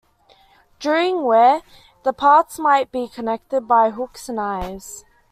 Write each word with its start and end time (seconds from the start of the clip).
During 0.79 1.25
wear, 1.25 1.61
the 2.01 2.11
parts 2.11 2.57
might 2.57 2.91
be 2.91 3.07
connected 3.07 3.67
by 3.67 3.91
hooks 3.91 4.29
and 4.29 4.39
eyes. 4.39 5.05